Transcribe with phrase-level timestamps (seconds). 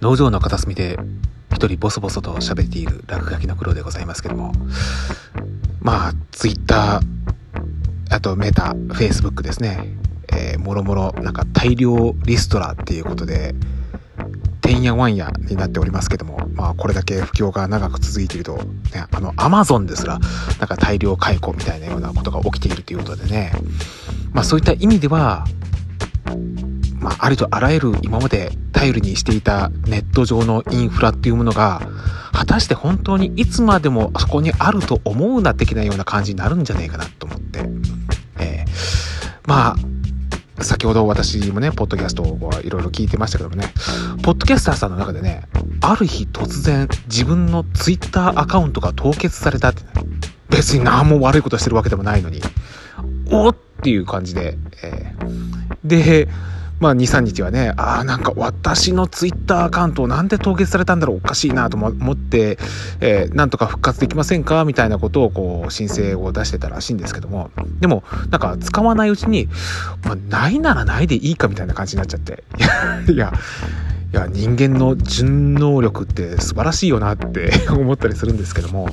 [0.00, 0.98] 農場の片隅で
[1.52, 4.52] 一人ボソボソと喋っている落書きの黒でございますけども。
[5.80, 9.96] まあツイッターあとメタフェイスブックですね。
[10.32, 13.54] えー、もろもろなんか大量リストラっていうことで
[14.60, 20.20] てんやわんやになっておりますけども、まあ、これだけ不況が長く続いていると、ね、あのアマゾンですら
[20.60, 23.52] なんか大量解雇みたいなようなことが起きているということでね、
[24.32, 25.44] まあ、そういった意味では
[27.00, 31.80] まあ、ありとあらゆる今まで頼りにしていたネット上のインフラっていうものが、
[32.32, 37.60] 果たして本当にいつまでもそこにあると思うな的なような感じになるんじゃねえかなと思って。
[38.38, 39.74] えー、ま
[40.58, 43.72] あ、先ほど私もね、ポッドキャストをいろいろ聞いてましたけどもね、
[44.22, 45.44] ポッドキャスターさんの中でね、
[45.80, 49.82] ある日突然自分のツイッターアカウントが凍結されたって、
[50.50, 52.42] 別に何も悪いことしてるわけでもないのに、
[53.30, 56.28] おっていう感じで、えー、で、
[56.80, 62.58] まあ、2、3日はね、ああ、なんか私のツイッターアカウントをなんで凍結されたんだろうおかしいなと思って、
[63.00, 64.64] えー、なんとか復活できませんか？
[64.64, 69.48] みたいなことをこう、申請を出してたらしいんですけども、でも、なんか使わないうちに、
[70.04, 72.44] まあ、ないならないでいいかみたいな感じになっちゃって、
[73.12, 73.32] いや、
[74.12, 78.88] いや人間の順能力って素晴らしいよなって 思ったりするんですけども。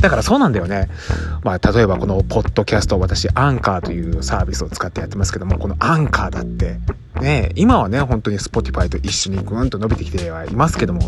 [0.00, 0.88] だからそうなんだよね。
[1.44, 6.80] まあ例えばこのポッドキャスト私アンカーというサービスを使ってやってますけどもこのアンカーだって
[7.20, 11.00] ね今はね本当に Spotify と一緒にグーンと伸びてきてはいますけども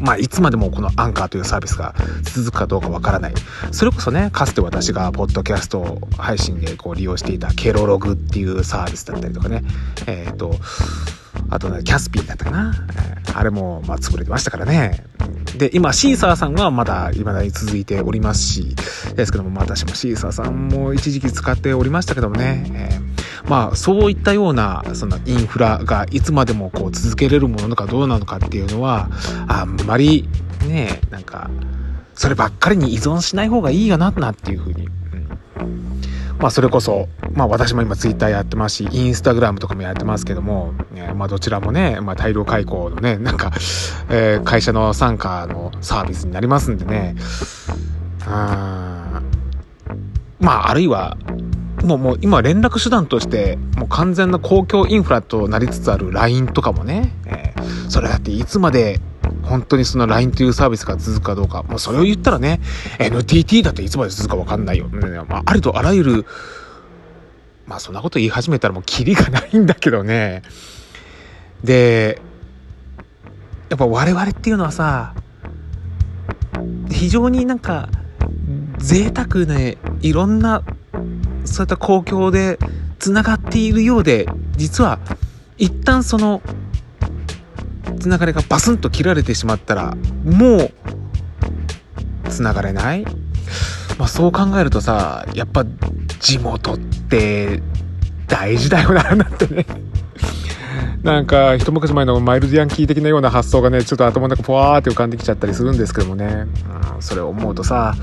[0.00, 3.34] まあ、いつまでもこのアンカーというサービスが続くかどうかわからない。
[3.70, 9.62] それこそね、かつて私がポッドキャスト配信でこう利用していたケロログっていうサービスだったりとかね、
[10.06, 10.54] えっ、ー、と、
[11.50, 12.72] あとね、キャスピーだったかな。
[13.34, 15.04] あれも、まあ、潰れてましたからね。
[15.56, 18.74] で、今、シーサーさんはまだ、未だに続いておりますし、
[19.14, 22.99] ですけども、私もシーサーさんも一時期使っておりましたけどもね、えー、
[23.50, 29.10] まあ、そういったような、そのインフラがいつまでもこう続けれるものかどうなのかっていうのは、
[29.48, 30.28] あんまり、
[30.68, 31.50] ね、なんか、
[32.14, 34.88] そればっかりに依存しない方がいいかな、なっていうふうに。
[36.38, 43.50] まあそれこそ、まあ私も今ツイッターやってますし、インスタグラムとかもやってますけども、ね、まあどちらもね、まあ大量開口のね、なんか、
[44.10, 47.16] えー、会社の参加のサービスになりますんでね、
[48.26, 49.20] あ
[50.38, 51.16] まああるいは、
[51.84, 59.00] もうもう今連絡手段としてもう完全な公共インフラとなりつつある LINE とかもね、えー、それだっていつまで
[59.42, 61.62] 本当にその LINE というサービスが続くかどうか。
[61.64, 62.60] もうそれを言ったらね、
[62.98, 64.88] NTT だっていつまで続くかわかんないよ。
[64.88, 66.26] ねまあ、ありとあらゆる、
[67.66, 70.42] まあそんなこと言い始めたらもうキリがないんだけどね。
[71.64, 72.20] で、
[73.68, 75.14] やっぱ我々っていうのはさ、
[76.90, 77.88] 非常になんか、
[78.78, 80.62] 贅沢ね、いろんな、
[81.44, 82.58] そういった公共で
[82.98, 84.98] 繋がっているようで、実は、
[85.58, 86.40] 一旦その
[88.00, 90.72] つながりがバスンと切られてしまったらもう
[92.30, 93.04] つながれない、
[93.98, 95.64] まあ、そう考えるとさやっぱ
[96.18, 97.62] 地元って
[98.26, 99.66] 大事だよななんてね。
[101.02, 106.46] なんか一昔前のマイルドヤンキー的なような発想がねちょっと頭の中ポワーって浮かんできちゃったりするんですけどもね、
[106.94, 107.94] うん、それを思うとさ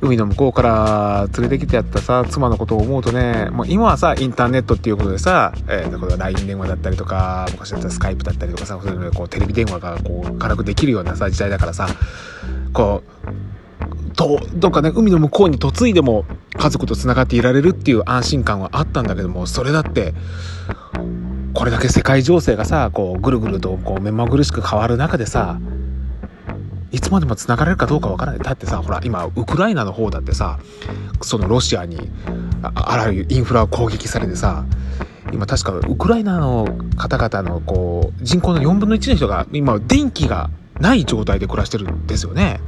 [0.00, 11.88] 海の向こうから連れてきてやったさ妻のことを思うとねもう今はさインターネットっていうことでさ、えー、これ LINE 電話だったりとか昔だったらスカイプだったりとかさそれこうテレビ電話がこう軽くできるようなさ時代だからさ
[12.72, 13.36] こう
[14.16, 16.24] とどっかね海の向こうに嫁いでも
[16.58, 20.14] 家族とつながっていられるっていう安心感はあったんだけどもそれだって
[21.56, 25.58] これだけ世界情勢がさこうぐるぐるとこう目まぐるしく変わる中でさ
[26.92, 30.58] いつまでも繋がれるかどうかわからないだってさほら今ウクライナの方だってさ
[31.22, 32.10] そのロシアに
[32.60, 34.66] あらゆるインフラを攻撃されてさ
[35.32, 36.66] 今確かウクライナの
[36.98, 42.60] 方々のこう人口の4分の1の人が今電気がない状態で暮らしてるんですよね。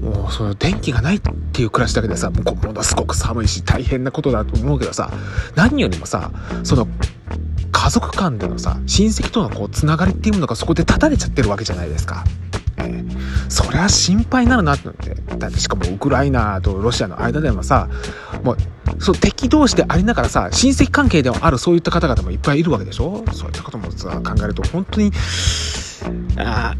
[0.00, 1.20] もうその電気がないっ
[1.52, 2.42] ていう暮らしだけでさも
[2.72, 5.10] のすごく寒いし大変なことだと思うけどさ
[5.54, 6.30] 何よりもさ
[6.64, 6.88] その
[7.88, 12.22] 家族間でのさ親戚とのこうつながりっていうのがそこで断たれちゃってるわけじゃないですか。
[12.76, 17.88] えー、そりゃ心配になるなってだってしかもウクライナとロシアの間でもさ
[18.44, 18.56] もう
[18.98, 23.24] そう敵同士でありながらさ親戚関係でもあるそういった方々もいっぱいいるわけでしょ？
[23.32, 25.10] そういったこともさ考えると本当に
[26.36, 26.74] あ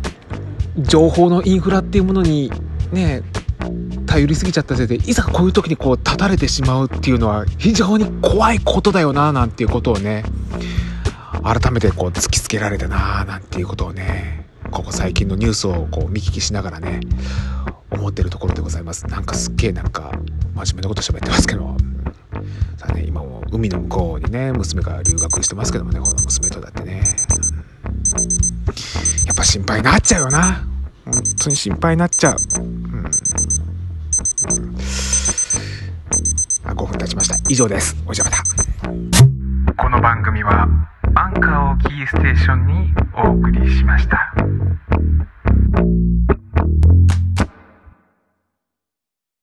[0.76, 2.52] 情報のインフラっていうものに
[2.92, 3.22] ね
[4.04, 10.22] 頼りすぎちゃったせいでいざこういう時にこう立たれてしまうっていうのは非常に怖いことだよななんていうことをね
[11.42, 17.00] 改めてこう突きつけられたなぁなんていうことをね、ここ最近のニュースをこう見聞きしながらね、
[17.90, 19.06] 思ってるところでございます。
[19.06, 20.12] なんかすっげえなんか
[20.54, 21.76] 真面目なこと喋ってますけど、
[22.76, 27.02] さあね、今も海の向こうにね、娘が留学してますけどもね、この娘とだってね、
[29.26, 30.64] やっぱ心配になっちゃうよな。
[31.04, 32.36] 本当に心配になっちゃう。
[32.60, 33.06] うん。
[36.64, 37.36] あ5分経ちました。
[37.48, 37.96] 以上です。
[38.06, 38.42] おじゃまた。
[39.82, 40.68] この番組は
[41.20, 44.32] アンカーをキーステーションにお送りしました。